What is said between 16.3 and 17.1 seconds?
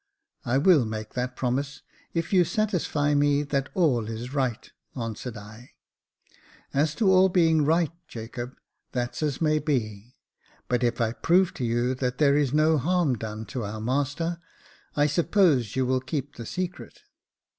the secret.